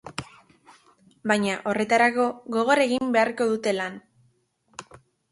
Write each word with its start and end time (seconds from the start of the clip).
Baina, 1.31 1.57
horretarako, 1.71 2.25
gogor 2.55 2.81
egin 2.85 3.11
beharko 3.17 3.47
dute 3.51 3.75
lan. 3.81 3.99